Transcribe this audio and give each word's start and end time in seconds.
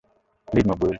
Please, 0.47 0.65
Maqbool. 0.69 0.89